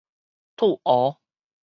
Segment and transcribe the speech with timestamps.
[0.57, 1.17] 黜蚵